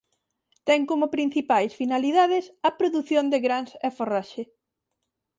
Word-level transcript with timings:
Ten 0.67 0.81
como 0.89 1.11
principais 1.15 1.71
finalidades 1.81 2.45
a 2.67 2.69
produción 2.79 3.25
de 3.29 3.39
grans 3.45 3.71
e 3.87 3.89
forraxe. 3.97 4.43